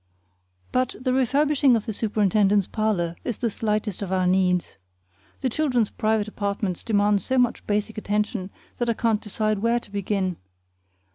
[0.71, 4.77] But the refurnishing of the superintendent's parlor is the slightest of our needs.
[5.41, 9.91] The children's private apartments demand so much basic attention that I can't decide where to
[9.91, 10.37] begin.